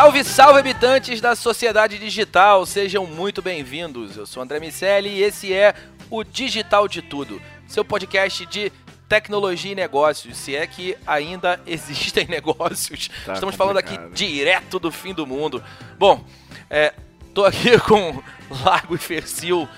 [0.00, 4.16] Salve, salve habitantes da sociedade digital, sejam muito bem-vindos.
[4.16, 5.74] Eu sou André Miceli e esse é
[6.08, 8.72] o Digital de Tudo, seu podcast de
[9.06, 13.10] tecnologia e negócios, se é que ainda existem negócios.
[13.26, 14.16] Tá Estamos falando aqui complicado.
[14.16, 15.62] direto do fim do mundo.
[15.98, 16.24] Bom,
[16.70, 16.94] é,
[17.34, 18.22] tô aqui com
[18.64, 19.68] Lago e Fercil.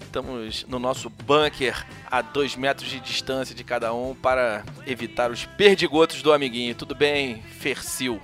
[0.00, 5.44] Estamos no nosso bunker a dois metros de distância de cada um para evitar os
[5.44, 6.74] perdigotos do amiguinho.
[6.74, 8.20] Tudo bem, Fercil?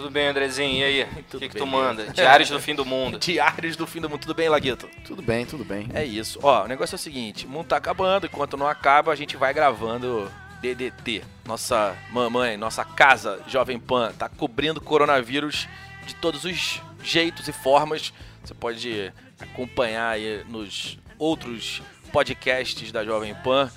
[0.00, 0.78] Tudo bem, Andrezinho?
[0.78, 1.02] E aí?
[1.34, 2.06] O que, que tu manda?
[2.14, 3.18] Diários do fim do mundo.
[3.18, 4.20] Diários do fim do mundo.
[4.20, 4.88] Tudo bem, Laguito?
[5.04, 5.88] Tudo bem, tudo bem.
[5.92, 6.38] É isso.
[6.42, 9.36] Ó, o negócio é o seguinte: o mundo tá acabando, enquanto não acaba, a gente
[9.36, 10.32] vai gravando
[10.62, 11.22] DDT.
[11.44, 15.68] Nossa mamãe, nossa casa Jovem Pan, tá cobrindo coronavírus
[16.06, 18.10] de todos os jeitos e formas.
[18.42, 23.70] Você pode acompanhar aí nos outros podcasts da Jovem Pan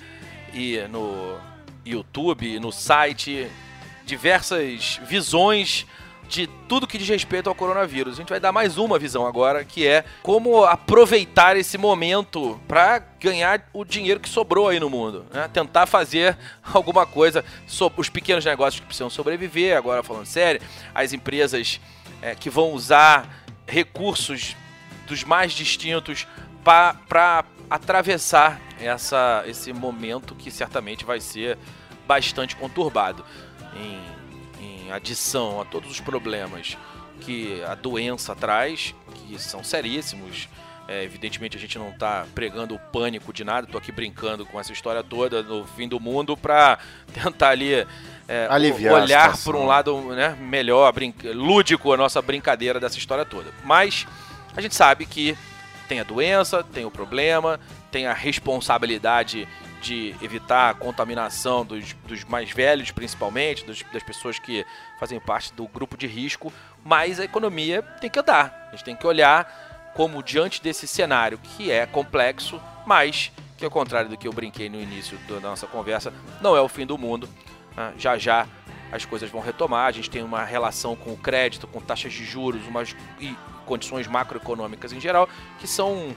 [0.54, 1.38] e no
[1.84, 3.46] YouTube, no site,
[4.06, 5.86] diversas visões
[6.28, 8.14] de tudo que diz respeito ao coronavírus.
[8.14, 12.98] A gente vai dar mais uma visão agora, que é como aproveitar esse momento para
[13.20, 15.48] ganhar o dinheiro que sobrou aí no mundo, né?
[15.52, 16.36] Tentar fazer
[16.72, 20.60] alguma coisa sobre os pequenos negócios que precisam sobreviver, agora falando sério,
[20.94, 21.80] as empresas
[22.20, 24.56] é, que vão usar recursos
[25.06, 26.26] dos mais distintos
[26.62, 31.58] para atravessar essa, esse momento que certamente vai ser
[32.06, 33.24] bastante conturbado.
[33.76, 34.13] Em,
[34.84, 36.76] em adição a todos os problemas
[37.20, 40.48] que a doença traz, que são seríssimos.
[40.86, 44.60] É, evidentemente a gente não está pregando o pânico de nada, tô aqui brincando com
[44.60, 46.78] essa história toda no fim do mundo para
[47.10, 47.86] tentar ali
[48.28, 53.24] é, Aliviar olhar por um lado né, melhor, brinca- lúdico a nossa brincadeira dessa história
[53.24, 53.50] toda.
[53.64, 54.06] Mas
[54.54, 55.34] a gente sabe que
[55.88, 57.58] tem a doença, tem o problema,
[57.90, 59.48] tem a responsabilidade
[59.84, 64.64] de evitar a contaminação dos, dos mais velhos, principalmente, dos- das pessoas que
[64.98, 66.52] fazem parte do grupo de risco,
[66.82, 68.68] mas a economia tem que andar.
[68.68, 73.70] A gente tem que olhar como diante desse cenário que é complexo, mas que ao
[73.70, 76.98] contrário do que eu brinquei no início da nossa conversa, não é o fim do
[76.98, 77.28] mundo.
[77.76, 78.46] Ah, já já
[78.90, 79.86] as coisas vão retomar.
[79.86, 84.06] A gente tem uma relação com o crédito, com taxas de juros, umas e condições
[84.06, 85.28] macroeconômicas em geral
[85.58, 86.14] que são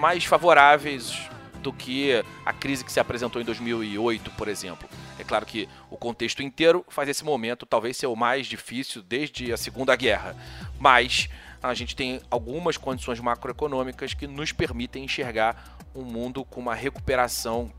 [0.00, 1.28] mais favoráveis
[1.64, 4.86] do que a crise que se apresentou em 2008, por exemplo.
[5.18, 9.50] É claro que o contexto inteiro faz esse momento talvez ser o mais difícil desde
[9.50, 10.36] a Segunda Guerra,
[10.78, 11.30] mas
[11.62, 17.72] a gente tem algumas condições macroeconômicas que nos permitem enxergar um mundo com uma recuperação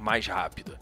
[0.00, 0.80] mais rápida.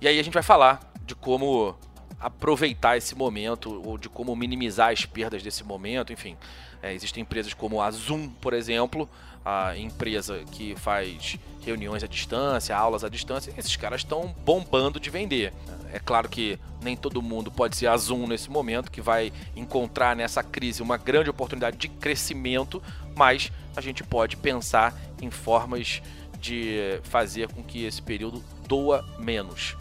[0.00, 1.76] E aí a gente vai falar de como
[2.18, 6.38] aproveitar esse momento ou de como minimizar as perdas desse momento, enfim.
[6.82, 9.06] É, existem empresas como a Zoom, por exemplo,
[9.44, 15.10] a empresa que faz reuniões à distância, aulas à distância, esses caras estão bombando de
[15.10, 15.52] vender.
[15.92, 20.14] É claro que nem todo mundo pode ser a Zoom nesse momento, que vai encontrar
[20.14, 22.82] nessa crise uma grande oportunidade de crescimento,
[23.16, 26.00] mas a gente pode pensar em formas
[26.40, 29.76] de fazer com que esse período doa menos.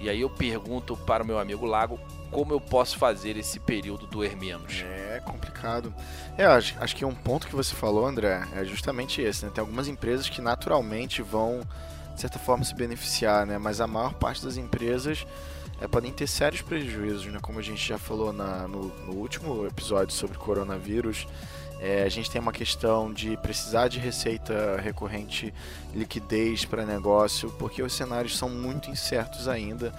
[0.00, 4.06] E aí eu pergunto para o meu amigo Lago como eu posso fazer esse período
[4.06, 4.82] doer menos.
[4.82, 5.92] É complicado.
[6.38, 9.50] É, acho, acho que um ponto que você falou, André, é justamente esse, né?
[9.54, 11.60] Tem algumas empresas que naturalmente vão,
[12.14, 13.58] de certa forma, se beneficiar, né?
[13.58, 15.26] Mas a maior parte das empresas
[15.80, 17.38] é, podem ter sérios prejuízos, né?
[17.42, 21.26] Como a gente já falou na- no, no último episódio sobre coronavírus,
[21.80, 25.52] é, a gente tem uma questão de precisar de receita recorrente,
[25.94, 29.92] liquidez para negócio, porque os cenários são muito incertos ainda.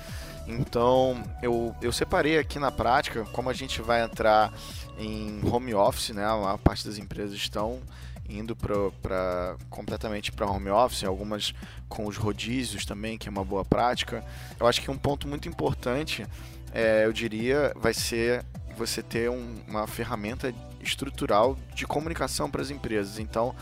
[0.47, 4.51] Então, eu, eu separei aqui na prática como a gente vai entrar
[4.97, 6.25] em home office, né?
[6.25, 7.79] A maior parte das empresas estão
[8.27, 11.53] indo para completamente para home office, algumas
[11.89, 14.23] com os rodízios também, que é uma boa prática.
[14.59, 16.25] Eu acho que um ponto muito importante,
[16.73, 18.45] é, eu diria, vai ser
[18.77, 23.19] você ter um- uma ferramenta estrutural de comunicação para as empresas.
[23.19, 23.53] Então,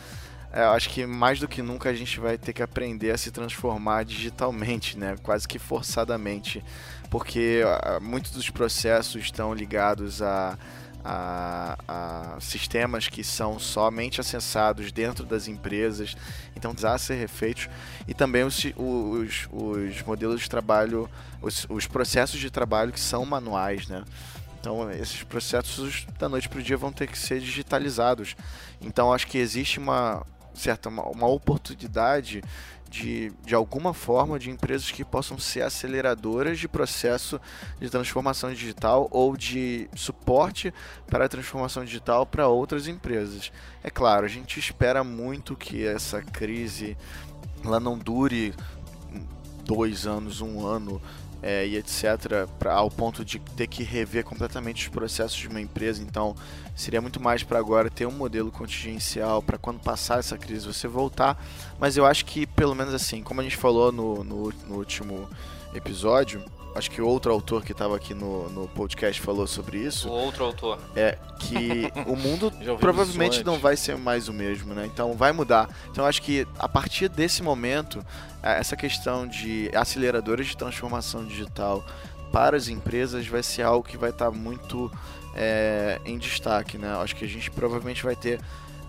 [0.52, 3.30] é, acho que mais do que nunca a gente vai ter que aprender a se
[3.32, 5.16] transformar digitalmente, né?
[5.22, 6.64] Quase que forçadamente,
[7.10, 7.62] porque
[8.02, 10.58] muitos dos processos estão ligados a,
[11.04, 16.16] a, a sistemas que são somente acessados dentro das empresas,
[16.56, 17.70] então precisar ser refeitos
[18.08, 21.10] e também os, os, os modelos de trabalho,
[21.42, 24.04] os, os processos de trabalho que são manuais, né?
[24.60, 28.36] Então, esses processos da noite para o dia vão ter que ser digitalizados.
[28.82, 30.26] Então, acho que existe uma
[30.60, 32.44] certa uma, uma oportunidade
[32.90, 37.40] de, de alguma forma de empresas que possam ser aceleradoras de processo
[37.80, 40.74] de transformação digital ou de suporte
[41.08, 43.52] para a transformação digital para outras empresas.
[43.84, 46.98] É claro, a gente espera muito que essa crise
[47.64, 48.54] ela não dure
[49.64, 51.00] dois anos, um ano
[51.42, 55.62] é, e etc, pra, ao ponto de ter que rever completamente os processos de uma
[55.62, 56.02] empresa.
[56.02, 56.36] Então,
[56.76, 60.88] seria muito mais para agora ter um modelo contingencial para quando passar essa crise você
[60.88, 61.42] voltar.
[61.80, 65.30] Mas eu acho que, pelo menos assim, como a gente falou no, no, no último
[65.74, 66.44] episódio,
[66.80, 70.46] acho que outro autor que estava aqui no, no podcast falou sobre O isso, outro
[70.46, 70.80] autor.
[70.96, 74.86] é que o mundo provavelmente não vai ser mais o mesmo, né?
[74.86, 75.70] Então vai mudar.
[75.92, 78.04] Então acho que a partir desse momento,
[78.42, 81.86] eh, essa questão de aceleradores de transformação digital
[82.32, 84.92] para as empresas vai ser algo que vai estar muito
[85.36, 86.96] eh, em destaque, né?
[87.02, 88.40] Acho que a gente provavelmente vai ter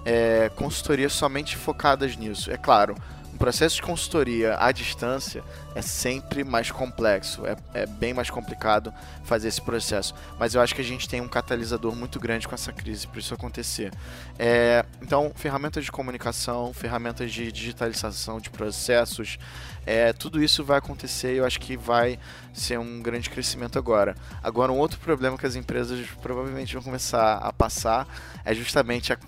[0.04, 2.50] eh, consultorias somente focadas nisso.
[2.50, 2.94] É claro,
[3.40, 5.42] processo de consultoria à distância
[5.74, 8.92] é sempre mais complexo, é, é bem mais complicado
[9.24, 10.14] fazer esse processo.
[10.38, 13.18] Mas eu acho que a gente tem um catalisador muito grande com essa crise para
[13.18, 13.92] isso acontecer.
[14.38, 19.38] É, então, ferramentas de comunicação, ferramentas de digitalização de processos,
[19.86, 22.18] é, tudo isso vai acontecer e eu acho que vai
[22.52, 24.14] ser um grande crescimento agora.
[24.42, 28.06] Agora, um outro problema que as empresas provavelmente vão começar a passar
[28.44, 29.18] é justamente a,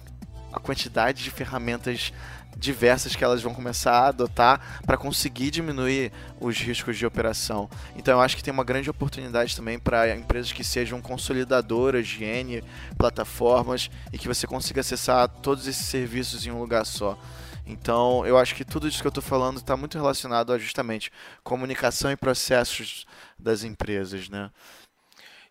[0.52, 2.12] a quantidade de ferramentas
[2.56, 7.68] diversas que elas vão começar a adotar para conseguir diminuir os riscos de operação.
[7.96, 12.24] Então eu acho que tem uma grande oportunidade também para empresas que sejam consolidadoras de
[12.24, 12.62] N
[12.96, 17.18] plataformas e que você consiga acessar todos esses serviços em um lugar só.
[17.66, 21.10] Então eu acho que tudo isso que eu estou falando está muito relacionado a justamente
[21.42, 23.06] comunicação e processos
[23.38, 24.50] das empresas, né?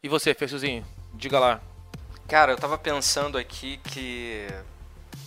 [0.04, 0.86] E você, Ferciozinho?
[1.13, 1.62] Diga lá.
[2.27, 4.47] Cara, eu tava pensando aqui que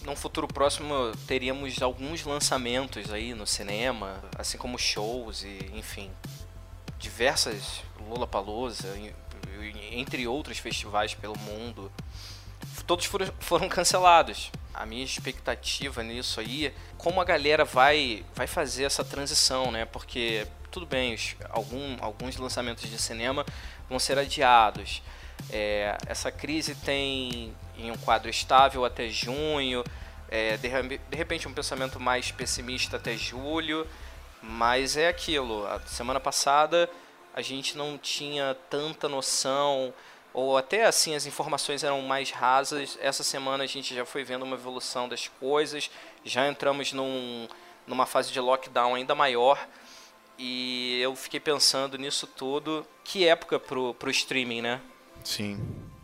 [0.04, 6.10] num futuro próximo teríamos alguns lançamentos aí no cinema, assim como shows e, enfim,
[6.98, 9.14] diversas Lollapalooza, e-
[9.60, 11.90] e- entre outros festivais pelo mundo.
[12.86, 14.50] Todos foram, foram cancelados.
[14.74, 19.84] A minha expectativa nisso aí, como a galera vai, vai fazer essa transição, né?
[19.86, 21.16] Porque, tudo bem,
[21.48, 23.46] algum, alguns lançamentos de cinema
[23.88, 25.00] vão ser adiados.
[25.50, 29.84] É, essa crise tem em um quadro estável até junho,
[30.28, 33.86] é, de, de repente um pensamento mais pessimista até julho,
[34.42, 35.66] mas é aquilo.
[35.66, 36.88] A semana passada
[37.34, 39.92] a gente não tinha tanta noção,
[40.32, 42.98] ou até assim as informações eram mais rasas.
[43.00, 45.90] Essa semana a gente já foi vendo uma evolução das coisas,
[46.24, 47.48] já entramos num,
[47.86, 49.58] numa fase de lockdown ainda maior.
[50.36, 52.84] E eu fiquei pensando nisso tudo.
[53.04, 54.80] Que época pro, pro streaming, né?
[55.22, 55.60] Sim.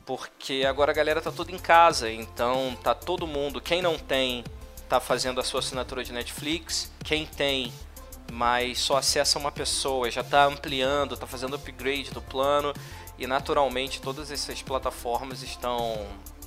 [0.07, 4.45] Porque agora a galera tá toda em casa, então tá todo mundo, quem não tem,
[4.89, 7.73] tá fazendo a sua assinatura de Netflix, quem tem,
[8.33, 12.75] mas só acessa uma pessoa, já tá ampliando, tá fazendo upgrade do plano
[13.19, 16.07] e naturalmente todas essas plataformas estão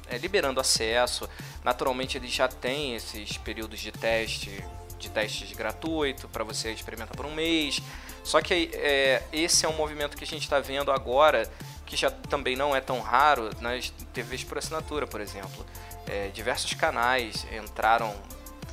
[0.09, 1.29] é, liberando acesso.
[1.63, 4.63] Naturalmente eles já têm esses períodos de teste,
[4.97, 7.81] de testes gratuito para você experimentar por um mês.
[8.23, 11.49] Só que é, esse é um movimento que a gente está vendo agora,
[11.85, 15.65] que já também não é tão raro nas TVs por assinatura, por exemplo.
[16.07, 18.13] É, diversos canais entraram,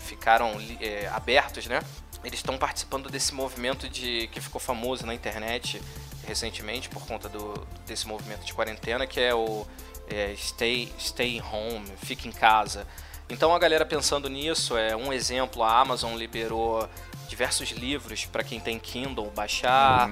[0.01, 1.83] ficaram é, abertos, né?
[2.23, 5.81] Eles estão participando desse movimento de que ficou famoso na internet
[6.27, 9.67] recentemente por conta do, desse movimento de quarentena, que é o
[10.09, 12.87] é, stay, stay home, fica em casa.
[13.29, 16.89] Então a galera pensando nisso, é um exemplo, a Amazon liberou
[17.29, 20.11] diversos livros para quem tem Kindle baixar.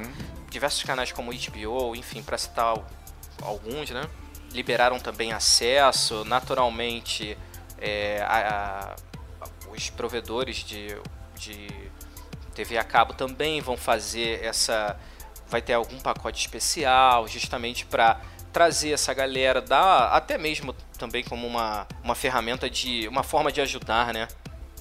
[0.50, 2.86] Diversos canais como HBO, enfim, para citar al-
[3.42, 4.02] alguns, né?
[4.52, 7.36] Liberaram também acesso, naturalmente
[7.80, 8.96] é, a-
[9.42, 10.96] a- os provedores de,
[11.36, 11.68] de
[12.54, 14.98] TV a cabo também vão fazer essa.
[15.48, 18.20] Vai ter algum pacote especial, justamente para
[18.52, 23.06] trazer essa galera, dar até mesmo também como uma, uma ferramenta de.
[23.08, 24.26] uma forma de ajudar, né?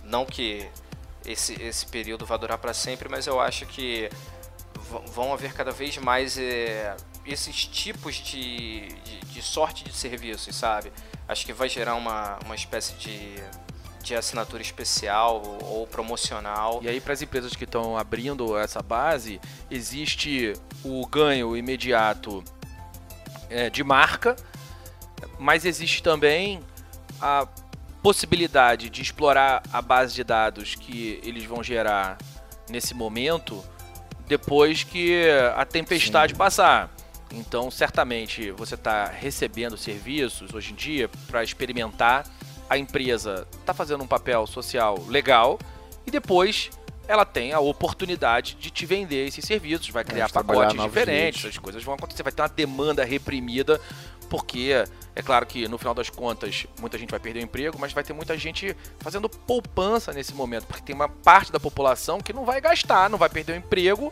[0.03, 0.67] Não que
[1.25, 4.09] esse, esse período vá durar para sempre, mas eu acho que
[5.13, 10.91] vão haver cada vez mais é, esses tipos de, de, de sorte de serviços, sabe?
[11.27, 13.35] Acho que vai gerar uma, uma espécie de,
[14.01, 16.79] de assinatura especial ou promocional.
[16.81, 20.53] E aí, para as empresas que estão abrindo essa base, existe
[20.83, 22.43] o ganho imediato
[23.49, 24.35] é, de marca,
[25.37, 26.61] mas existe também
[27.19, 27.47] a
[28.01, 32.17] possibilidade de explorar a base de dados que eles vão gerar
[32.69, 33.63] nesse momento
[34.27, 36.93] depois que a tempestade passar.
[37.31, 42.25] Então, certamente, você está recebendo serviços hoje em dia para experimentar.
[42.69, 45.59] A empresa está fazendo um papel social legal
[46.05, 46.69] e depois
[47.07, 51.45] ela tem a oportunidade de te vender esses serviços, vai criar de trabalhar pacotes diferentes,
[51.45, 53.79] as coisas vão acontecer, vai ter uma demanda reprimida,
[54.29, 54.83] porque
[55.15, 58.03] é claro que no final das contas muita gente vai perder o emprego, mas vai
[58.03, 62.45] ter muita gente fazendo poupança nesse momento, porque tem uma parte da população que não
[62.45, 64.11] vai gastar, não vai perder o emprego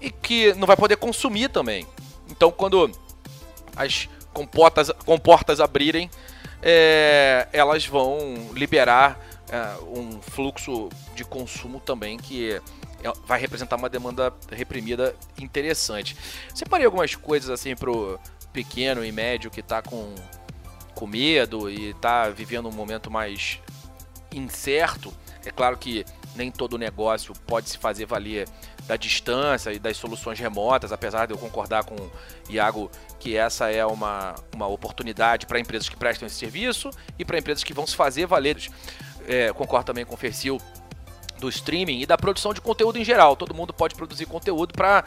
[0.00, 1.86] e que não vai poder consumir também.
[2.30, 2.90] Então quando
[3.74, 6.08] as comportas, comportas abrirem,
[6.62, 9.18] é, elas vão liberar
[9.50, 16.16] é, um fluxo de consumo também que é- vai representar uma demanda reprimida interessante.
[16.54, 18.18] Separei algumas coisas assim pro
[18.52, 20.14] pequeno e médio que tá com,
[20.94, 23.60] com medo e tá vivendo um momento mais
[24.32, 25.12] incerto.
[25.44, 28.48] É claro que nem todo negócio pode se fazer valer
[28.86, 32.10] da distância e das soluções remotas, apesar de eu concordar com o
[32.48, 37.38] Iago que essa é uma, uma oportunidade para empresas que prestam esse serviço e para
[37.38, 38.56] empresas que vão se fazer valer.
[39.28, 40.58] É, concordo também com o Fercil
[41.38, 43.36] do streaming e da produção de conteúdo em geral.
[43.36, 45.04] Todo mundo pode produzir conteúdo para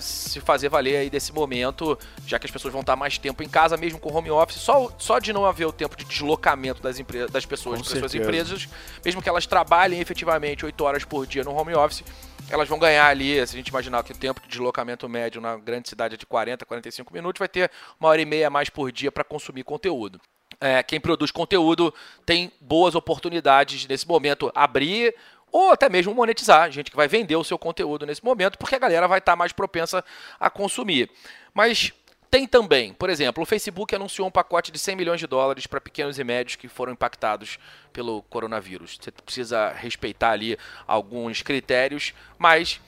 [0.00, 3.48] se fazer valer aí desse momento, já que as pessoas vão estar mais tempo em
[3.48, 4.56] casa, mesmo com home office.
[4.56, 8.00] Só, só de não haver o tempo de deslocamento das, empre- das pessoas Com para
[8.00, 8.68] suas empresas,
[9.04, 12.02] mesmo que elas trabalhem efetivamente 8 horas por dia no home office,
[12.50, 15.56] elas vão ganhar ali, se a gente imaginar que o tempo de deslocamento médio na
[15.56, 18.68] grande cidade é de 40, 45 minutos, vai ter uma hora e meia a mais
[18.68, 20.20] por dia para consumir conteúdo.
[20.62, 21.92] É, quem produz conteúdo
[22.24, 25.12] tem boas oportunidades nesse momento abrir
[25.50, 28.78] ou até mesmo monetizar, gente que vai vender o seu conteúdo nesse momento, porque a
[28.78, 30.02] galera vai estar mais propensa
[30.40, 31.10] a consumir.
[31.52, 31.92] Mas
[32.30, 35.80] tem também, por exemplo, o Facebook anunciou um pacote de 100 milhões de dólares para
[35.80, 37.58] pequenos e médios que foram impactados
[37.92, 38.98] pelo coronavírus.
[38.98, 42.80] Você precisa respeitar ali alguns critérios, mas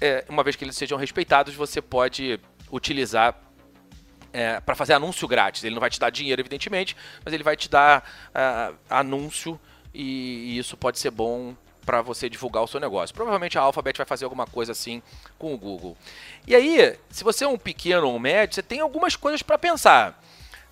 [0.00, 2.38] é, uma vez que eles sejam respeitados, você pode
[2.70, 3.34] utilizar
[4.32, 5.64] é, para fazer anúncio grátis.
[5.64, 9.58] Ele não vai te dar dinheiro, evidentemente, mas ele vai te dar ah, anúncio
[9.92, 13.14] e, e isso pode ser bom para você divulgar o seu negócio.
[13.14, 15.02] Provavelmente a Alphabet vai fazer alguma coisa assim
[15.38, 15.96] com o Google.
[16.46, 19.58] E aí, se você é um pequeno ou um médio, você tem algumas coisas para
[19.58, 20.22] pensar.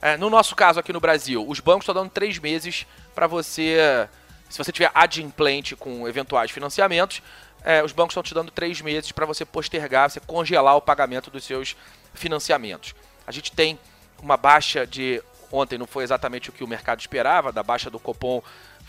[0.01, 4.09] É, no nosso caso aqui no Brasil, os bancos estão dando três meses para você,
[4.49, 7.21] se você tiver adimplente com eventuais financiamentos,
[7.65, 11.31] é, os bancos estão te dando três meses para você postergar, você congelar o pagamento
[11.31, 11.77] dos seus
[12.15, 12.95] financiamentos.
[13.29, 13.79] A gente tem
[14.23, 17.99] uma baixa de ontem não foi exatamente o que o mercado esperava, da baixa do
[17.99, 18.43] Copom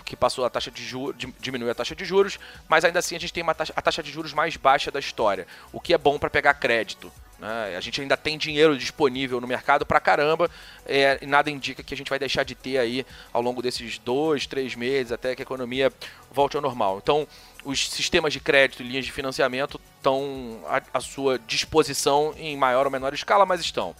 [0.06, 3.20] que passou a taxa de juros, diminuiu a taxa de juros, mas ainda assim a
[3.20, 5.98] gente tem uma taxa, a taxa de juros mais baixa da história, o que é
[6.00, 7.12] bom para pegar crédito.
[7.38, 7.76] Né?
[7.78, 10.50] A gente ainda tem dinheiro disponível no mercado pra caramba,
[10.84, 14.00] é, e nada indica que a gente vai deixar de ter aí ao longo desses
[14.00, 15.94] dois, três meses, até que a economia
[16.32, 17.00] volte ao normal.
[17.02, 17.28] Então,
[17.64, 22.86] os sistemas de crédito e linhas de financiamento estão à, à sua disposição em maior
[22.86, 23.96] ou menor escala, mas estão.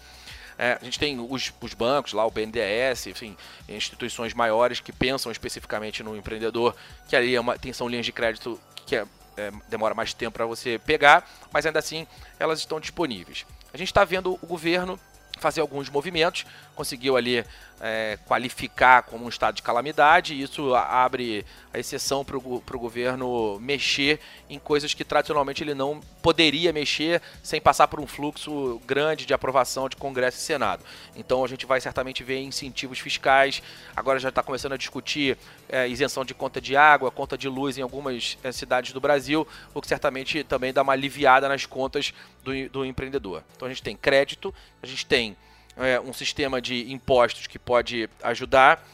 [0.62, 3.38] É, a gente tem os, os, bancos lá, o BNDES, enfim,
[3.70, 6.76] instituições maiores que pensam especificamente no empreendedor,
[7.08, 9.06] que ali é uma, tem, são linhas de crédito que é,
[9.38, 12.06] é, demora mais tempo para você pegar, mas ainda assim
[12.38, 13.46] elas estão disponíveis.
[13.74, 15.00] A gente está vendo o governo
[15.40, 16.46] fazer alguns movimentos,
[16.80, 17.44] conseguiu ali
[17.82, 23.60] é, qualificar como um estado de calamidade, e isso abre a exceção para o governo
[23.60, 24.18] mexer
[24.50, 29.34] em coisas que tradicionalmente ele não poderia mexer sem passar por um fluxo grande de
[29.34, 30.86] aprovação de Congresso e Senado.
[31.18, 33.62] Então a gente vai certamente ver incentivos fiscais,
[33.94, 37.78] agora já está começando a discutir é, isenção de conta de água, conta de luz
[37.78, 42.14] em algumas é, cidades do Brasil, o que certamente também dá uma aliviada nas contas
[42.42, 43.44] do, do empreendedor.
[43.54, 45.36] Então a gente tem crédito, a gente tem
[45.80, 48.86] é, um sistema de impostos que pode ajudar.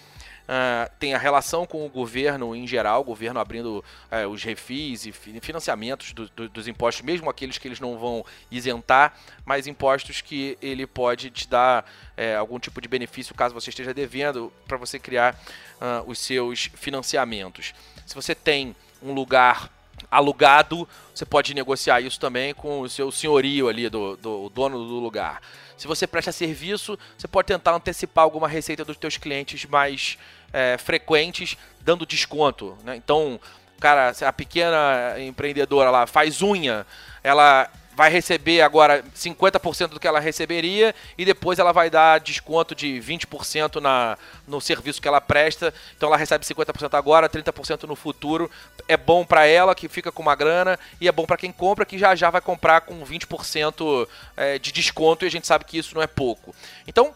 [0.48, 5.08] ah, tem a relação com o governo em geral, o governo abrindo eh, os refis
[5.08, 9.66] e fi- financiamentos do- do- dos impostos, mesmo aqueles que eles não vão isentar, mas
[9.66, 11.84] impostos que ele pode te dar
[12.16, 15.36] eh, algum tipo de benefício caso você esteja devendo, para você criar
[15.82, 17.74] ah, os seus financiamentos.
[18.06, 19.72] Se você tem um lugar
[20.10, 25.00] alugado, você pode negociar isso também com o seu senhorio ali, do, do dono do
[25.00, 25.42] lugar.
[25.78, 30.18] Se você presta serviço, você pode tentar antecipar alguma receita dos teus clientes mais
[30.54, 32.78] é, frequentes, dando desconto.
[32.84, 32.96] Né?
[32.96, 33.40] Então,
[33.80, 36.86] cara, a pequena empreendedora lá faz unha,
[37.24, 42.76] ela vai receber agora 50% do que ela receberia e depois ela vai dar desconto
[42.76, 45.74] de 20% na, no serviço que ela presta.
[45.96, 48.52] Então ela recebe 50% agora, 30% no futuro.
[48.88, 51.86] É bom para ela que fica com uma grana e é bom para quem compra
[51.86, 55.78] que já já vai comprar com 20% é, de desconto e a gente sabe que
[55.78, 56.54] isso não é pouco.
[56.86, 57.14] Então,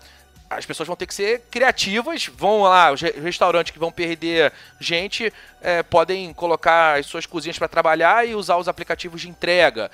[0.50, 4.51] as pessoas vão ter que ser criativas, vão lá, os re- restaurantes que vão perder
[4.79, 5.31] gente
[5.62, 9.91] é, podem colocar as suas cozinhas para trabalhar e usar os aplicativos de entrega.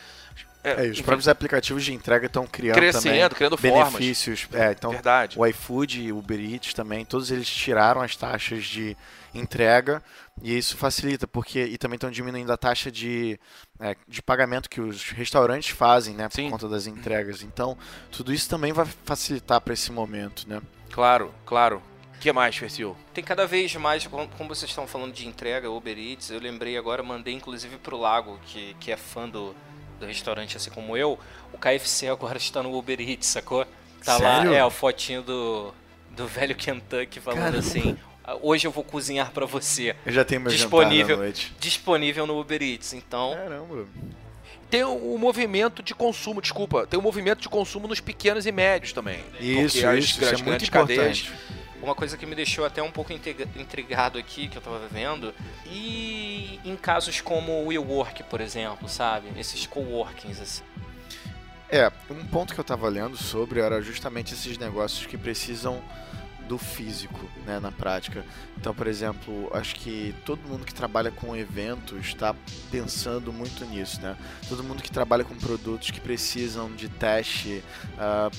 [0.66, 3.94] É, e os enfim, próprios aplicativos de entrega estão criando Crescendo, também criando formas.
[3.94, 4.48] benefícios.
[4.52, 5.40] É, então, Verdade.
[5.40, 8.98] o iFood e o Uber Eats também, todos eles tiraram as taxas de
[9.34, 10.02] entrega
[10.42, 13.40] e isso facilita, porque e também estão diminuindo a taxa de,
[13.80, 16.50] é, de pagamento que os restaurantes fazem, né, por Sim.
[16.50, 17.42] conta das entregas.
[17.42, 17.78] Então,
[18.12, 20.62] tudo isso também vai facilitar para esse momento, né?
[20.92, 21.82] Claro, claro.
[22.16, 22.96] O que mais, Fercil?
[23.14, 27.04] Tem cada vez mais, como vocês estão falando de entrega, Uber Eats, eu lembrei agora,
[27.04, 29.54] mandei inclusive pro Lago, que, que é fã do,
[30.00, 31.18] do restaurante assim como eu,
[31.54, 33.66] o KFC agora está no Uber Eats, sacou?
[34.04, 34.52] Tá Sério?
[34.52, 35.74] lá, é, a fotinho do,
[36.12, 37.60] do velho Kentucky falando Caramba.
[37.60, 39.96] assim, "Ah, hoje eu vou cozinhar pra você.
[40.06, 41.00] Eu já tenho meu Disponível.
[41.08, 41.54] jantar na noite.
[41.60, 43.34] Disponível no Uber Eats, então...
[43.34, 43.88] Caramba.
[44.70, 48.94] Tem o, movimento de consumo, desculpa, tem o movimento de consumo nos pequenos e médios
[48.94, 49.24] também.
[49.40, 51.55] Isso, as isso, isso é muito grandes cadeias- importante.
[51.86, 55.32] Uma coisa que me deixou até um pouco intriga- intrigado aqui, que eu tava vendo,
[55.68, 59.28] e em casos como o WeWork, por exemplo, sabe?
[59.38, 60.64] Esses coworkings, assim.
[61.70, 65.80] É, um ponto que eu tava lendo sobre era justamente esses negócios que precisam
[66.48, 68.26] do físico, né, na prática.
[68.58, 72.36] Então, por exemplo, acho que todo mundo que trabalha com eventos está
[72.72, 74.16] pensando muito nisso, né?
[74.50, 77.64] Todo mundo que trabalha com produtos que precisam de teste,
[77.98, 78.30] ah,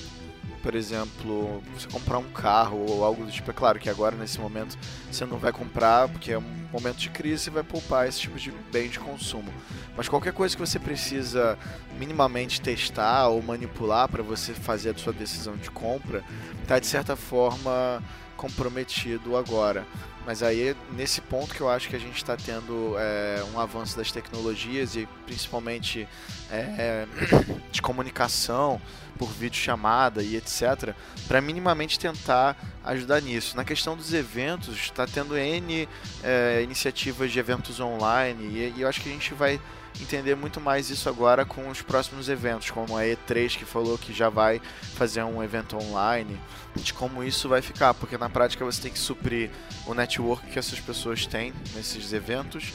[0.61, 4.39] por exemplo, você comprar um carro ou algo do tipo, é claro que agora nesse
[4.39, 4.77] momento
[5.11, 8.37] você não vai comprar porque é um momento de crise e vai poupar esse tipo
[8.37, 9.51] de bem de consumo.
[9.95, 11.57] Mas qualquer coisa que você precisa
[11.97, 16.23] minimamente testar ou manipular para você fazer a sua decisão de compra,
[16.67, 18.03] tá de certa forma
[18.35, 19.85] comprometido agora.
[20.27, 23.95] Mas aí nesse ponto que eu acho que a gente está tendo é, um avanço
[23.95, 26.05] das tecnologias e principalmente
[26.51, 27.07] é,
[27.71, 28.81] de comunicação
[29.17, 30.93] por videochamada e etc,
[31.29, 33.55] para minimamente tentar ajudar nisso.
[33.55, 35.87] Na questão dos eventos, está tendo N
[36.21, 39.61] é, iniciativas de eventos online e, e eu acho que a gente vai
[40.01, 44.13] entender muito mais isso agora com os próximos eventos, como a E3 que falou que
[44.13, 44.61] já vai
[44.95, 46.39] fazer um evento online,
[46.75, 49.49] de como isso vai ficar, porque na prática você tem que suprir
[49.85, 52.73] o network que essas pessoas têm nesses eventos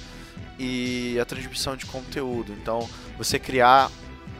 [0.58, 2.52] e a transmissão de conteúdo.
[2.52, 3.90] Então, você criar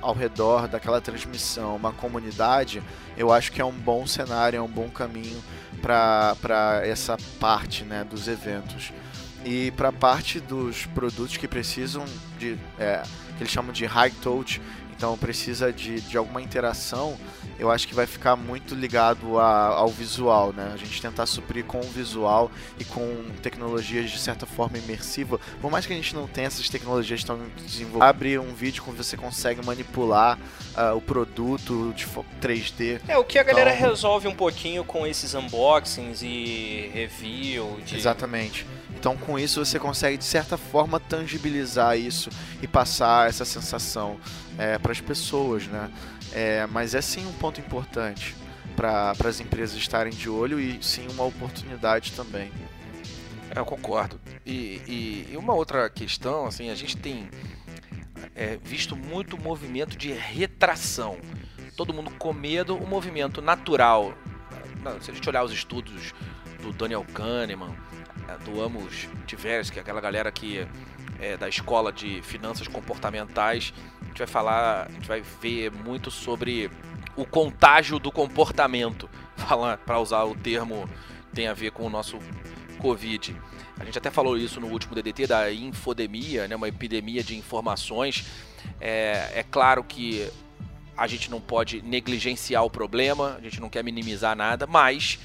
[0.01, 2.83] ao redor daquela transmissão uma comunidade,
[3.17, 5.43] eu acho que é um bom cenário, é um bom caminho
[5.81, 8.93] para essa parte né, dos eventos.
[9.45, 12.05] E para a parte dos produtos que precisam
[12.39, 12.57] de.
[12.79, 13.03] É,
[13.37, 14.61] que eles chamam de high touch,
[14.97, 17.19] então precisa de, de alguma interação,
[17.59, 20.71] eu acho que vai ficar muito ligado a- ao visual, né?
[20.75, 25.39] A gente tentar suprir com o visual e com tecnologias de certa forma imersiva.
[25.61, 28.91] Por mais que a gente não tenha essas tecnologias tão desenvolvidas, abre um vídeo que
[28.91, 30.39] você consegue manipular
[30.77, 33.01] ah, o produto de fo- 3D.
[33.07, 37.97] É, o que a galera Então- resolve um pouquinho com esses unboxings e review de...
[37.97, 38.67] Exatamente.
[38.99, 42.31] Então, com isso, você consegue, de certa forma, tangibilizar isso
[42.63, 44.17] e passar essa sensação
[44.83, 45.91] para as pessoas, né?
[46.35, 48.35] É, mas é sim um ponto importante
[48.75, 52.51] para as empresas estarem de olho e sim uma oportunidade também.
[53.55, 54.19] É, eu concordo.
[54.47, 57.29] E, e- e uma outra questão, assim, a gente tem
[58.35, 61.19] é, visto muito movimento de retração.
[61.77, 64.15] Todo mundo com medo, o movimento natural.
[65.01, 66.13] Se a gente olhar os estudos
[66.63, 67.75] do Daniel Kahneman,
[68.29, 70.67] é, do Amos Tversky, aquela galera que
[71.23, 76.11] é da escola de finanças comportamentais, a gente vai falar, a gente vai ver muito
[76.11, 76.69] sobre
[77.17, 79.09] o contágio do comportamento,
[79.87, 80.89] para usar o termo
[81.33, 82.19] tem a ver com o nosso
[82.79, 83.35] Covid.
[83.79, 88.27] A gente até falou isso no último DDT da infodemia, né, uma epidemia de informações.
[88.81, 90.29] É, é claro que
[90.97, 95.19] a gente não pode negligenciar o problema, a gente não quer minimizar nada, mas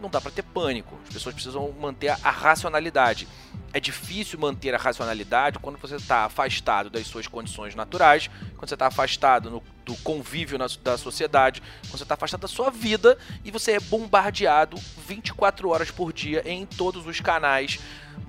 [0.00, 0.98] não dá para ter pânico.
[1.06, 3.26] As pessoas precisam manter a racionalidade.
[3.72, 8.74] É difícil manter a racionalidade quando você está afastado das suas condições naturais, quando você
[8.74, 13.18] está afastado no, do convívio na, da sociedade, quando você está afastado da sua vida
[13.44, 17.78] e você é bombardeado 24 horas por dia em todos os canais,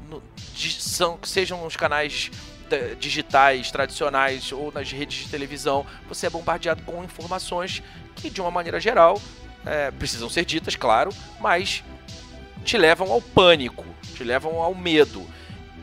[0.10, 0.21] no,
[0.54, 2.30] de, são, sejam os canais
[2.99, 7.82] digitais tradicionais ou nas redes de televisão, você é bombardeado com informações
[8.15, 9.19] que, de uma maneira geral,
[9.65, 11.84] é, precisam ser ditas, claro, mas
[12.63, 13.86] te levam ao pânico,
[14.19, 15.25] te levam ao medo.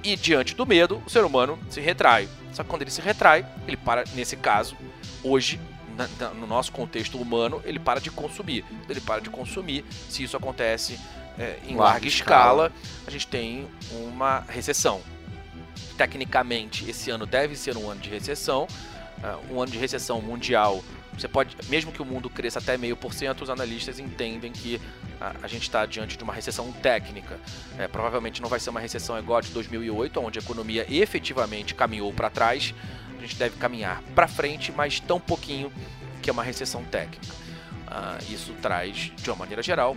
[0.04, 2.28] E diante do medo, o ser humano se retrai.
[2.52, 4.76] Só que quando ele se retrai, ele para, nesse caso,
[5.24, 5.58] hoje,
[5.96, 8.64] na- na- no nosso contexto humano, ele para de consumir.
[8.88, 10.98] Ele para de consumir, se isso acontece
[11.38, 12.66] é, em Larga larga, escala.
[12.66, 12.72] escala,
[13.06, 15.00] a gente tem uma recessão.
[15.96, 18.66] Tecnicamente, esse ano deve ser um ano de recessão,
[19.22, 20.82] ah, um ano de recessão mundial.
[21.18, 24.80] Você pode, mesmo que o mundo cresça até meio por cento, os analistas entendem que
[25.20, 27.38] a, a gente está diante de uma recessão técnica.
[27.78, 31.74] É, provavelmente não vai ser uma recessão igual a de 2008, onde a economia efetivamente
[31.74, 32.74] caminhou para trás.
[33.18, 35.72] A gente deve caminhar para frente, mas tão pouquinho
[36.22, 37.26] que é uma recessão técnica.
[37.86, 39.96] Ah, isso traz, de uma maneira geral,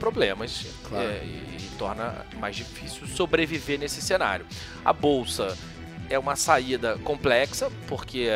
[0.00, 1.06] problemas Claro.
[1.08, 4.46] é, e, e torna mais difícil sobreviver nesse cenário.
[4.84, 5.56] A bolsa
[6.08, 8.28] é uma saída complexa, porque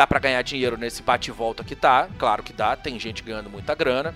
[0.00, 3.22] dá para ganhar dinheiro nesse bate e volta que tá, claro que dá, tem gente
[3.22, 4.14] ganhando muita grana,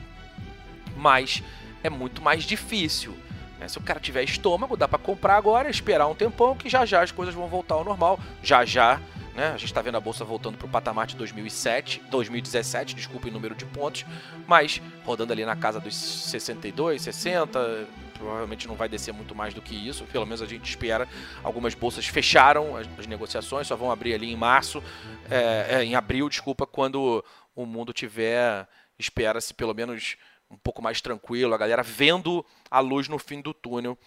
[0.96, 1.42] mas
[1.82, 3.14] é muito mais difícil.
[3.60, 3.68] né?
[3.68, 7.02] Se o cara tiver estômago, dá para comprar agora, esperar um tempão que já já
[7.02, 8.98] as coisas vão voltar ao normal, já já.
[9.34, 9.48] Né?
[9.48, 13.30] A gente está vendo a bolsa voltando para o patamar de 2007, 2017, desculpa o
[13.30, 14.06] número de pontos,
[14.46, 17.86] mas rodando ali na casa dos 62, 60,
[18.24, 21.06] provavelmente não vai descer muito mais do que isso, pelo menos a gente espera.
[21.42, 24.82] Algumas bolsas fecharam as, as negociações, só vão abrir ali em março,
[25.30, 27.22] é, é, em abril, desculpa, quando
[27.54, 28.66] o mundo tiver,
[28.98, 30.16] espera-se pelo menos
[30.50, 33.98] um pouco mais tranquilo, a galera vendo a luz no fim do túnel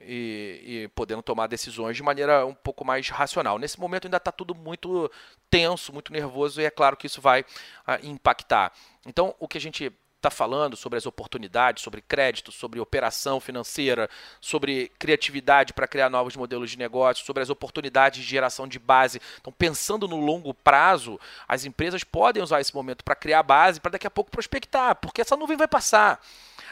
[0.00, 3.58] e, e podendo tomar decisões de maneira um pouco mais racional.
[3.58, 5.10] Nesse momento ainda está tudo muito
[5.48, 7.44] tenso, muito nervoso e é claro que isso vai
[7.86, 8.72] ah, impactar.
[9.06, 9.90] Então, o que a gente
[10.24, 14.08] está falando sobre as oportunidades, sobre crédito, sobre operação financeira,
[14.40, 19.20] sobre criatividade para criar novos modelos de negócio, sobre as oportunidades de geração de base.
[19.40, 23.92] Então, pensando no longo prazo, as empresas podem usar esse momento para criar base para
[23.92, 26.20] daqui a pouco prospectar, porque essa nuvem vai passar.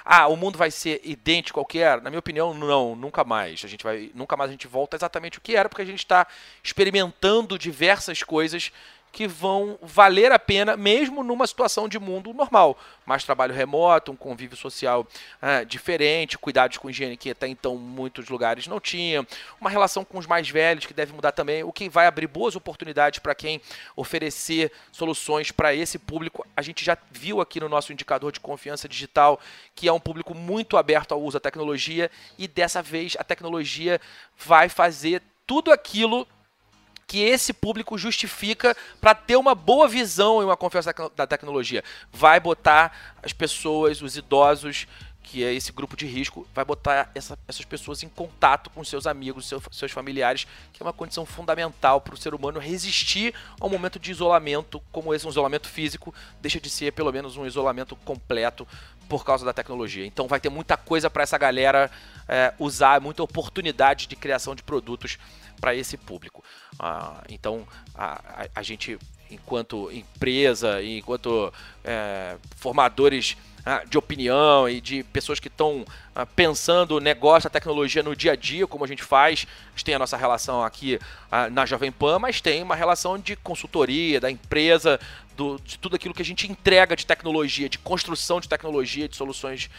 [0.05, 2.01] Ah, o mundo vai ser idêntico ao que era?
[2.01, 3.63] Na minha opinião, não, nunca mais.
[3.65, 6.01] A gente vai, nunca mais a gente volta exatamente o que era, porque a gente
[6.01, 6.27] está
[6.63, 8.73] experimentando diversas coisas
[9.13, 12.79] que vão valer a pena, mesmo numa situação de mundo normal.
[13.05, 15.07] Mais trabalho remoto, um convívio social
[15.41, 19.27] ah, diferente, cuidados com higiene que até então muitos lugares não tinham,
[19.61, 22.57] uma relação com os mais velhos que deve mudar também, o que vai abrir boas
[22.57, 23.61] oportunidades para quem
[23.95, 26.47] oferecer soluções para esse público.
[26.57, 29.39] A gente já viu aqui no nosso indicador de confiança digital
[29.75, 34.01] que é um público muito aberto ao uso da tecnologia e dessa vez a tecnologia
[34.39, 36.27] vai fazer tudo aquilo
[37.13, 41.85] que esse público justifica para ter uma boa visão e uma confiança da- tecnologia.
[42.11, 42.91] Vai botar
[43.23, 44.87] as pessoas, os idosos,
[45.23, 49.07] que é esse grupo de risco, vai botar essa- essas pessoas em contato com seus
[49.07, 53.67] amigos, seu- seus familiares, que é uma condição fundamental para o ser humano resistir a
[53.67, 57.45] um momento de isolamento como esse, um isolamento físico, deixa de ser pelo menos um
[57.45, 58.67] isolamento completo
[59.07, 60.07] por causa da tecnologia.
[60.07, 61.91] Então vai ter muita coisa para essa galera
[62.29, 65.19] é, usar, muita oportunidade de criação de produtos
[65.63, 66.43] para esse público.
[66.79, 68.99] Ah, então a, a- a gente,
[69.31, 71.53] enquanto empresa, enquanto
[71.85, 75.85] é, formadores ah, de opinião e de pessoas que estão
[76.17, 79.71] ah, pensando o negócio, a tecnologia no dia a dia, como a gente faz, a
[79.71, 80.99] gente tem a nossa relação aqui
[81.31, 84.99] ah, na Jovem Pan, mas tem uma relação de consultoria, da empresa,
[85.37, 89.15] do- de tudo aquilo que a gente entrega de tecnologia, de construção de tecnologia, de
[89.17, 89.71] soluções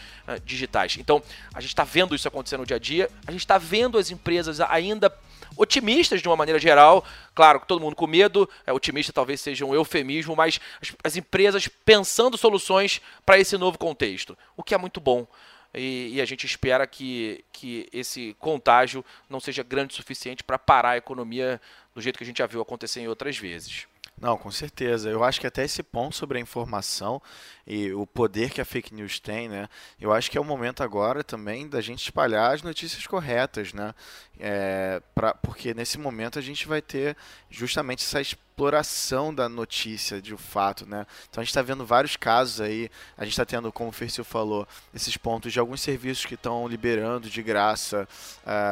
[0.46, 0.96] digitais.
[0.98, 3.98] Então, a gente está vendo isso acontecer no dia a dia, a gente está vendo
[3.98, 5.10] as empresas ainda
[5.56, 9.74] otimistas de uma maneira geral, claro, todo mundo com medo, é, otimista talvez seja um
[9.74, 15.00] eufemismo, mas as, as empresas pensando soluções para esse novo contexto, o que é muito
[15.00, 15.26] bom.
[15.74, 20.58] E, e a gente espera que, que esse contágio não seja grande o suficiente para
[20.58, 21.60] parar a economia
[21.94, 23.86] do jeito que a gente já viu acontecer em outras vezes.
[24.20, 25.10] Não, com certeza.
[25.10, 27.20] Eu acho que até esse ponto sobre a informação
[27.66, 29.68] e o poder que a fake news tem, né?
[30.00, 33.92] Eu acho que é o momento agora também da gente espalhar as notícias corretas, né?
[34.38, 37.16] É, pra, porque nesse momento a gente vai ter
[37.50, 41.04] justamente essa, es- exploração da notícia, de um fato, né?
[41.28, 42.88] Então a gente está vendo vários casos aí,
[43.18, 46.68] a gente está tendo, como o Fercil falou, esses pontos de alguns serviços que estão
[46.68, 48.06] liberando de graça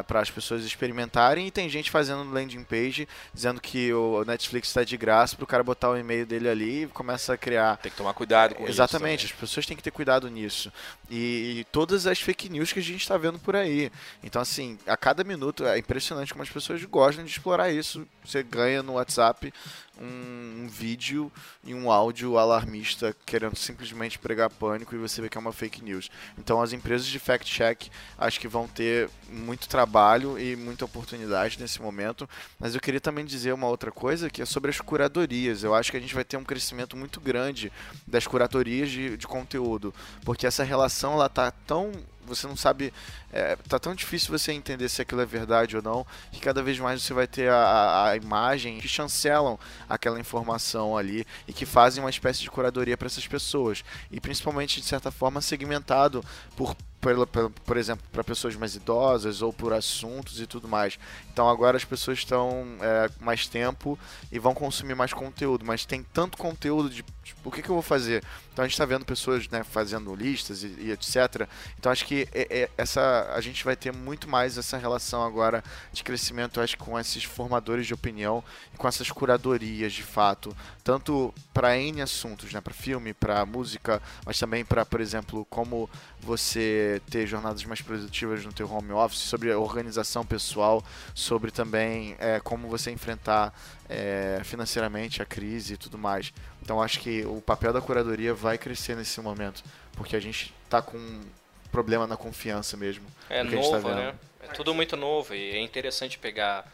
[0.06, 4.84] para as pessoas experimentarem e tem gente fazendo landing page dizendo que o Netflix está
[4.84, 7.90] de graça para o cara botar o e-mail dele ali e começa a criar Tem
[7.90, 9.34] que tomar cuidado com Exatamente, isso.
[9.34, 10.72] as pessoas têm que ter cuidado nisso.
[11.10, 13.90] E, e todas as fake news que a gente está vendo por aí.
[14.22, 18.06] Então, assim, a cada minuto é impressionante como as pessoas gostam de explorar isso.
[18.24, 19.52] Você ganha no WhatsApp
[20.00, 21.30] um, um vídeo
[21.64, 25.82] e um áudio alarmista querendo simplesmente pregar pânico e você vê que é uma fake
[25.82, 26.10] news.
[26.38, 31.80] Então, as empresas de fact-check acho que vão ter muito trabalho e muita oportunidade nesse
[31.80, 32.28] momento.
[32.58, 35.62] Mas eu queria também dizer uma outra coisa que é sobre as curadorias.
[35.62, 37.72] Eu acho que a gente vai ter um crescimento muito grande
[38.06, 41.92] das curatorias de, de conteúdo, porque essa relação ela tá tão
[42.26, 42.92] você não sabe,
[43.32, 46.78] é, tá tão difícil você entender se aquilo é verdade ou não, que cada vez
[46.78, 49.58] mais você vai ter a, a, imagem que chancelam
[49.88, 54.80] aquela informação ali e que fazem uma espécie de curadoria para essas pessoas e principalmente
[54.80, 56.24] de certa forma segmentado
[56.56, 60.98] por pela- pela- por exemplo, para pessoas mais idosas ou por assuntos e tudo mais.
[61.32, 63.98] Então agora as pessoas estão é, mais tempo
[64.30, 67.74] e vão consumir mais conteúdo, mas tem tanto conteúdo de tipo, o que, que eu
[67.74, 68.22] vou fazer?
[68.52, 71.48] Então a gente está vendo pessoas né, fazendo listas e, e etc.
[71.78, 75.64] Então acho que é- é- essa a gente vai ter muito mais essa relação agora
[75.92, 81.32] de crescimento, acho com esses formadores de opinião e com essas curadorias de fato, tanto
[81.54, 85.88] para N assuntos, né, para filme, para música, mas também para, por exemplo, como
[86.20, 90.84] você ter jornadas mais produtivas no teu home office, sobre organização pessoal,
[91.22, 93.54] sobre também é, como você enfrentar
[93.88, 96.32] é, financeiramente a crise e tudo mais.
[96.60, 99.62] Então acho que o papel da curadoria vai crescer nesse momento,
[99.96, 101.22] porque a gente está com um
[101.70, 103.06] problema na confiança mesmo.
[103.30, 103.94] É tá novo, vendo.
[103.94, 104.14] né?
[104.42, 106.70] É tudo muito novo e é interessante pegar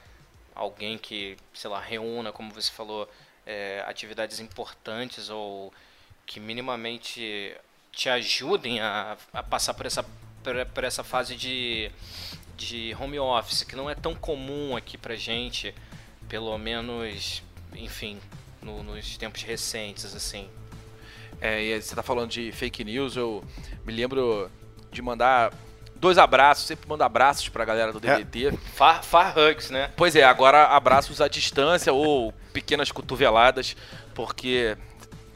[0.54, 3.08] alguém que, sei lá, reúna, como você falou,
[3.46, 5.72] é, atividades importantes ou
[6.26, 7.56] que minimamente
[7.92, 10.04] te ajudem a, a passar por essa,
[10.42, 11.90] por, por essa fase de,
[12.58, 15.72] de home office, que não é tão comum aqui pra gente,
[16.28, 17.42] pelo menos,
[17.74, 18.18] enfim,
[18.60, 20.48] no- nos tempos recentes, assim.
[21.40, 23.44] É, e você tá falando de fake news, eu
[23.86, 24.50] me lembro
[24.90, 25.52] de mandar
[25.94, 28.56] dois abraços, sempre mando abraços pra galera do DDT.
[28.74, 29.92] Far, far hugs, né?
[29.96, 33.76] Pois é, agora abraços à distância ou pequenas cotoveladas,
[34.14, 34.76] porque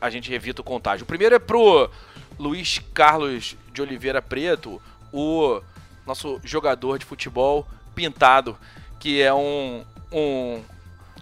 [0.00, 1.04] a gente evita o contágio.
[1.04, 1.88] O primeiro é pro
[2.36, 4.82] Luiz Carlos de Oliveira Preto,
[5.12, 5.60] o
[6.06, 8.56] nosso jogador de futebol pintado,
[8.98, 10.62] que é um, um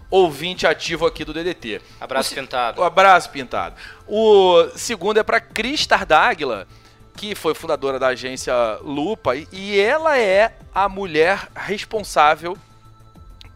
[0.09, 1.81] ouvinte ativo aqui do DDT.
[1.99, 2.81] Abraço O pintado.
[2.81, 3.75] O abraço pintado.
[4.07, 6.67] O segundo é para Cris Tardáguila,
[7.15, 12.57] que foi fundadora da agência Lupa, e- e ela é a mulher responsável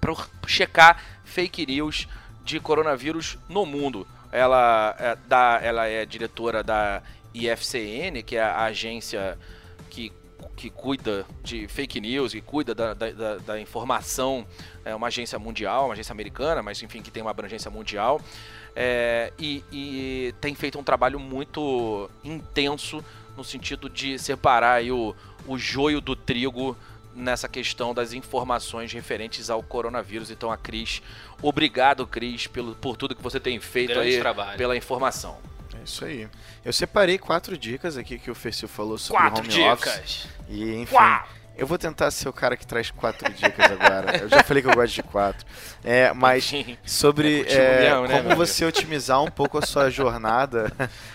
[0.02, 2.08] por checar fake news
[2.44, 4.06] de coronavírus no mundo.
[4.32, 7.02] Ela é, da, ela é diretora da
[7.34, 9.38] IFCN, que é a agência
[9.90, 10.12] que,
[10.56, 14.46] que cuida de fake news, que cuida da, da, da- informação.
[14.84, 18.22] É uma agência mundial, uma agência americana, mas enfim, que tem uma abrangência mundial.
[18.76, 23.04] É, e, e tem feito um trabalho muito intenso
[23.38, 25.16] no sentido de separar aí o,
[25.48, 26.76] o joio do trigo
[27.14, 30.30] nessa questão das informações referentes ao coronavírus.
[30.32, 31.02] Então, a Cris,
[31.42, 34.58] obrigado, Cris, pelo, por tudo que você tem feito Grande aí trabalho.
[34.58, 35.38] pela informação.
[35.86, 36.28] Isso aí.
[36.64, 39.96] Eu separei quatro dicas aqui que o Fercil falou sobre Quatro home dicas.
[39.98, 40.28] office.
[40.50, 41.28] E, enfim, Uau!
[41.58, 44.18] eu vou tentar ser o cara que traz quatro dicas agora.
[44.18, 45.46] Eu já falei que eu gosto de quatro.
[45.84, 46.52] É, mas
[46.86, 50.72] sobre É é, mesmo, né, como você otimizar um pouco a sua jornada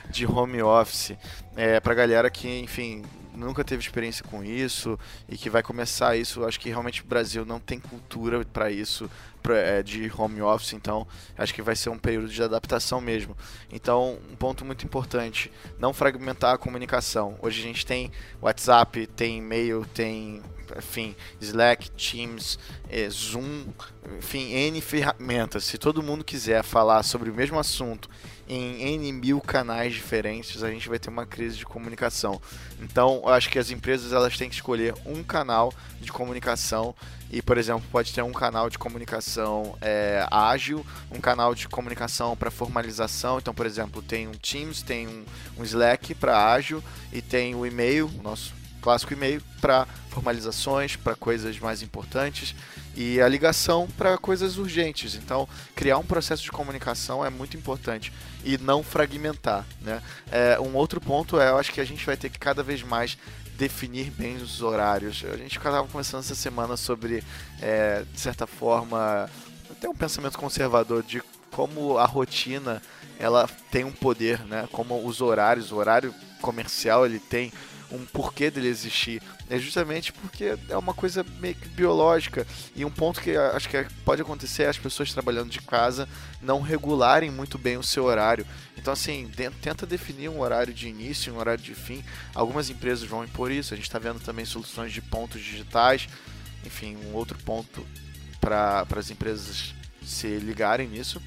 [0.09, 1.13] de home office.
[1.57, 3.05] É, pra galera que, enfim,
[3.35, 6.45] nunca teve experiência com isso e que vai começar isso.
[6.45, 9.11] Acho que realmente o Brasil não tem cultura para isso
[9.43, 13.37] pra, é, de home office, então acho que vai ser um período de adaptação mesmo.
[13.73, 17.39] Então, um ponto muito importante, não fragmentar a comunicação.
[17.41, 20.43] Hoje a gente tem WhatsApp, tem e-mail, tem,
[20.77, 23.67] enfim, Slack, Teams, eh, Zoom,
[24.19, 25.65] enfim, N ferramentas.
[25.65, 28.09] Se todo mundo quiser falar sobre o mesmo assunto
[28.51, 32.41] em N mil canais diferentes, a gente vai ter uma crise de comunicação.
[32.81, 36.93] Então, eu acho que as empresas elas têm que escolher um canal de comunicação
[37.31, 42.37] e, por exemplo, pode ter um canal de comunicação é, ágil, um canal de comunicação
[42.37, 43.39] para formalização.
[43.39, 45.25] Então, por exemplo, tem um Teams, tem um,
[45.57, 46.83] um Slack para ágil
[47.13, 52.55] e tem o e-mail, nosso clássico e-mail, para formalizações, para coisas mais importantes
[52.97, 55.15] e a ligação para coisas urgentes.
[55.15, 58.13] Então, criar um processo de comunicação é muito importante
[58.45, 59.65] e não fragmentar.
[59.81, 60.03] Né?
[60.31, 62.83] É, um outro ponto é, eu acho que a gente vai ter que cada vez
[62.83, 63.17] mais
[63.57, 65.23] definir bem os horários.
[65.33, 67.23] A gente estava conversando essa semana sobre,
[67.61, 69.29] é, de certa forma,
[69.71, 72.81] até um pensamento conservador de como a rotina
[73.19, 74.67] ela tem um poder, né?
[74.73, 77.53] Como os horários, o horário comercial ele tem
[77.91, 79.23] um porquê dele existir.
[79.49, 82.47] É justamente porque é uma coisa meio que biológica.
[82.75, 86.09] E um ponto que acho que pode acontecer é as pessoas trabalhando de casa
[86.41, 88.47] não regularem muito bem o seu horário.
[88.77, 92.05] Então, assim, tenta definir um horário de início um horário de fim.
[92.35, 93.75] Algumas empresas vão impor isso.
[93.75, 96.09] A gente está vendo também soluções de pontos digitais.
[96.65, 97.87] Enfim, um outro ponto
[98.41, 101.21] para as empresas se ligarem nisso.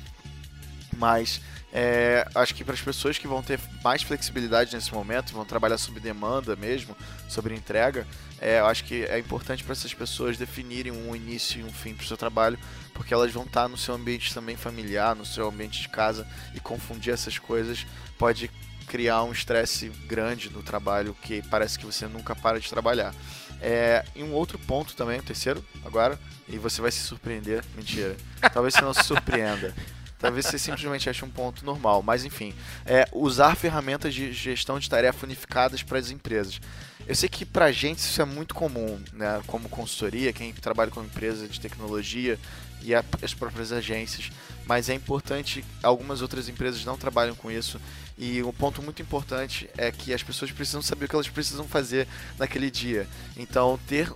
[0.98, 1.42] Mas
[1.76, 5.78] é, acho que para as pessoas que vão ter mais flexibilidade nesse momento, vão trabalhar
[5.80, 6.96] sob demanda mesmo,
[7.28, 8.06] sobre entrega,
[8.40, 12.04] é, acho que é importante para essas pessoas definirem um início e um fim para
[12.04, 12.60] o seu trabalho,
[12.94, 16.60] porque elas vão estar no seu ambiente também familiar, no seu ambiente de casa, e
[16.60, 17.88] confundir essas coisas
[18.20, 18.52] pode
[18.88, 23.16] criar um estresse grande no trabalho que parece que você nunca para de trabalhar.
[23.60, 27.64] É, e um outro ponto também, o terceiro agora, e você vai se surpreender.
[27.76, 28.16] Mentira.
[28.54, 29.74] Talvez você não se surpreenda.
[30.24, 32.54] Talvez você simplesmente ache um ponto normal, mas enfim,
[32.86, 36.60] é usar ferramentas de gestão de tarefa unificadas para as empresas.
[37.06, 39.42] Eu sei que pra gente isso é muito comum, né?
[39.46, 42.40] Como consultoria, quem trabalha com empresa de tecnologia
[42.82, 44.30] e a- as próprias agências,
[44.66, 47.80] mas é importante, algumas outras empresas não trabalham com isso.
[48.18, 51.68] E um ponto muito importante é que as pessoas precisam saber o que elas precisam
[51.68, 52.08] fazer
[52.40, 53.08] naquele dia.
[53.36, 54.10] Então, ter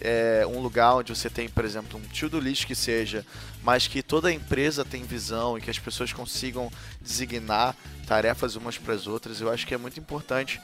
[0.00, 3.24] é, um lugar onde você tem, por exemplo, um to-do list que seja,
[3.62, 8.78] mas que toda a empresa tem visão e que as pessoas consigam designar tarefas umas
[8.78, 10.60] para as outras, eu acho que é muito importante.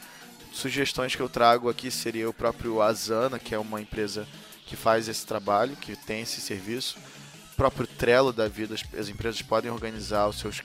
[0.53, 4.27] Sugestões que eu trago aqui seria o próprio Asana, que é uma empresa
[4.67, 6.97] que faz esse trabalho, que tem esse serviço.
[7.53, 10.63] O próprio Trello da vida, as, as empresas podem organizar os seus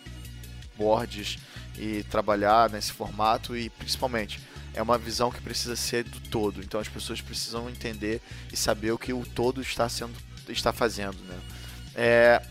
[0.77, 1.37] boards
[1.77, 4.39] e trabalhar nesse formato e principalmente
[4.79, 6.61] é uma visão que precisa ser do todo.
[6.63, 10.13] Então as pessoas precisam entender e saber o que o todo está sendo
[10.47, 11.37] está fazendo, né?
[11.93, 12.41] É,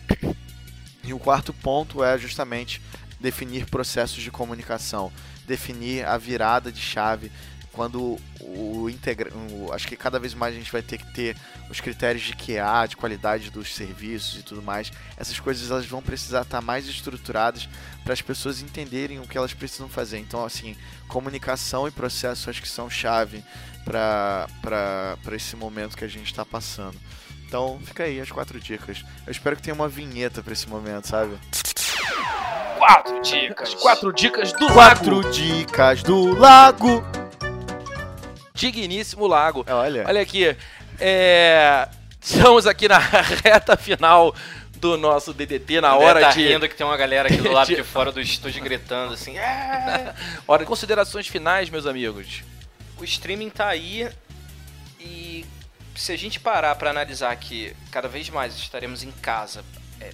[1.02, 2.82] e o quarto ponto é justamente
[3.18, 5.10] definir processos de comunicação,
[5.46, 7.32] definir a virada de chave
[7.72, 11.36] quando o integra o- acho que cada vez mais a gente vai ter que ter
[11.70, 14.90] os critérios de QA, de qualidade dos serviços e tudo mais.
[15.16, 17.68] Essas coisas elas vão precisar estar mais estruturadas
[18.04, 20.18] para as pessoas entenderem o que elas precisam fazer.
[20.18, 20.76] Então, assim,
[21.06, 23.44] comunicação e processo acho que são chave
[23.84, 24.48] para
[25.32, 26.96] esse momento que a gente está passando.
[27.46, 29.02] Então, fica aí as quatro dicas.
[29.26, 31.38] Eu espero que tenha uma vinheta para esse momento, sabe?
[32.76, 33.74] Quatro dicas.
[33.74, 35.30] Quatro dicas do Quatro lago.
[35.30, 37.02] dicas do lago.
[38.58, 39.64] Digníssimo lago.
[39.68, 40.56] Olha, Olha aqui.
[40.98, 41.88] É...
[42.20, 42.98] Estamos aqui na
[43.44, 44.34] reta final
[44.76, 46.46] do nosso DDT, na hora tá de...
[46.46, 49.38] rindo que tem uma galera aqui do lado de- de fora do estúdio gritando assim.
[49.38, 50.12] "É!"
[50.46, 52.42] Hora de considerações finais, meus amigos.
[52.98, 54.08] O streaming tá aí
[55.00, 55.44] e
[55.94, 59.64] se a gente parar pra analisar que cada vez mais estaremos em casa,
[60.00, 60.10] é,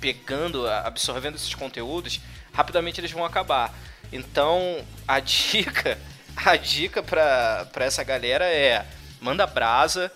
[0.00, 2.20] pegando, absorvendo esses conteúdos,
[2.52, 3.72] rapidamente eles vão acabar.
[4.12, 5.98] Então, a dica,
[6.46, 8.86] a dica pra, pra essa galera é
[9.20, 10.12] manda brasa.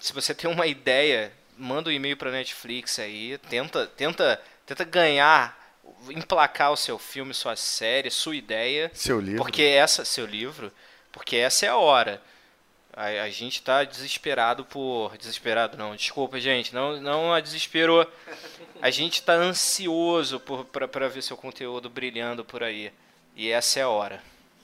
[0.00, 5.58] Se você tem uma ideia, manda um e-mail pra Netflix aí, tenta, tenta, tenta ganhar,
[6.10, 8.90] emplacar o seu filme, sua série, sua ideia.
[8.94, 9.38] seu livro.
[9.38, 10.72] Porque essa, seu livro,
[11.10, 12.22] porque essa é a hora.
[12.96, 15.16] A, a gente tá desesperado por.
[15.16, 18.06] Desesperado não, desculpa, gente, não, não a desesperou.
[18.80, 22.92] A gente tá ansioso por, pra, pra ver seu conteúdo brilhando por aí.
[23.34, 24.22] E essa é a hora.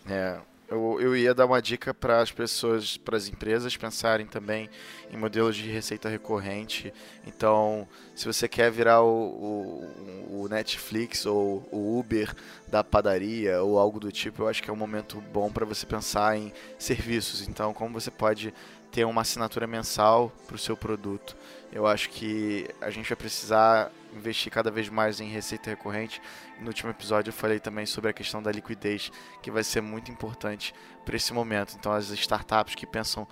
[0.08, 0.38] É,
[0.70, 4.70] eu, eu ia dar uma dica para as pessoas, para as empresas pensarem também
[5.10, 6.92] em modelos de receita recorrente.
[7.26, 12.32] Então, se você quer virar o, o, o Netflix ou o Uber
[12.68, 15.84] da padaria ou algo do tipo, eu acho que é um momento bom para você
[15.84, 17.48] pensar em serviços.
[17.48, 18.54] Então, como você pode
[18.90, 21.36] ter uma assinatura mensal para o seu produto.
[21.72, 26.20] Eu acho que a gente vai precisar investir cada vez mais em receita recorrente.
[26.60, 30.10] No último episódio eu falei também sobre a questão da liquidez, que vai ser muito
[30.10, 31.76] importante para esse momento.
[31.78, 33.26] Então as startups que pensam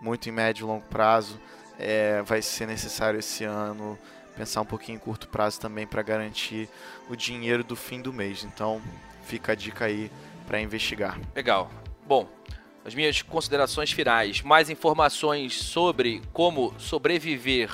[0.00, 1.40] muito em médio e longo prazo,
[1.78, 3.98] é, vai ser necessário esse ano
[4.36, 6.68] pensar um pouquinho em curto prazo também para garantir
[7.08, 8.44] o dinheiro do fim do mês.
[8.44, 8.80] Então
[9.22, 10.10] fica a dica aí
[10.46, 11.18] para investigar.
[11.34, 11.70] Legal.
[12.06, 12.28] Bom,
[12.84, 14.42] as minhas considerações finais.
[14.42, 17.70] Mais informações sobre como sobreviver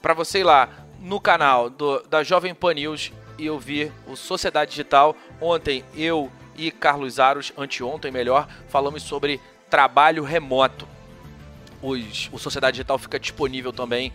[0.01, 4.71] para você ir lá no canal do- da Jovem Pan News e ouvir o Sociedade
[4.71, 5.15] Digital.
[5.41, 10.87] Ontem eu e Carlos Aros, anteontem melhor, falamos sobre trabalho remoto.
[11.81, 14.11] os, o Sociedade Digital fica disponível também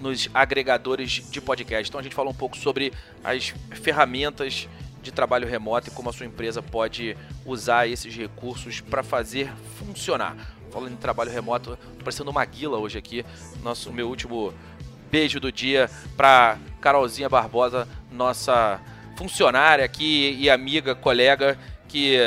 [0.00, 1.88] nos agregadores de podcast.
[1.88, 2.92] Então a gente fala um pouco sobre
[3.24, 4.68] as ferramentas
[5.00, 10.36] de trabalho remoto e como a sua empresa pode usar esses recursos para fazer funcionar.
[10.70, 13.24] Falando em trabalho remoto, tô parecendo uma guila hoje aqui.
[13.62, 14.54] Nosso meu último
[15.10, 18.80] beijo do dia para Carolzinha Barbosa, nossa
[19.16, 21.56] funcionária aqui e amiga, colega
[21.88, 22.18] que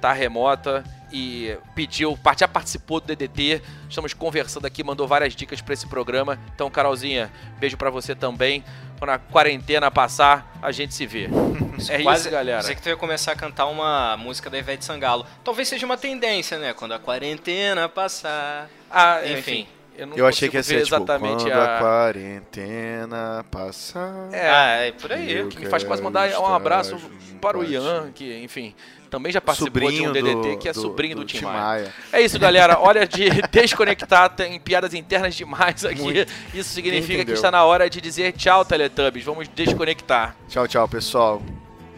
[0.00, 3.62] tá remota e pediu, já participou do DDT.
[3.88, 6.38] Estamos conversando aqui, mandou várias dicas para esse programa.
[6.54, 8.62] Então, Carolzinha, beijo para você também.
[8.98, 11.28] Quando a quarentena passar, a gente se vê.
[11.88, 12.58] é Quase- isso, galera.
[12.58, 15.26] Pensei que tu ia começar a cantar uma música da Ivete Sangalo.
[15.42, 16.72] Talvez seja uma tendência, né?
[16.72, 18.68] Quando a quarentena passar.
[18.90, 19.38] Ah, Enfim.
[19.38, 19.66] enfim.
[19.96, 21.76] Eu, não Eu achei que ia ser tipo, exatamente quando a...
[21.76, 24.28] a quarentena passar...
[24.32, 25.32] É, ah, é por aí.
[25.32, 26.96] eu que me faz quase mandar um abraço
[27.40, 28.74] para o Ian, que, enfim,
[29.10, 31.38] também já participou de um Sobrinho DDT, do- que é do- sobrinho do, do Tim
[31.38, 31.60] Tim Maia.
[31.60, 31.94] Maia.
[32.10, 32.78] É isso, galera.
[32.80, 36.00] Olha de desconectar, tem piadas internas demais aqui.
[36.00, 36.32] Muito.
[36.54, 37.34] Isso significa que entendeu?
[37.34, 39.24] está na hora de dizer tchau, Teletubbies.
[39.24, 40.34] Vamos desconectar.
[40.48, 41.42] Tchau, tchau, pessoal.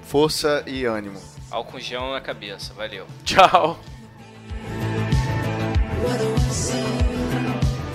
[0.03, 1.21] Força e ânimo.
[1.51, 2.75] Álcool gel na cabeça.
[2.75, 3.07] Valeu.
[3.25, 3.79] Tchau.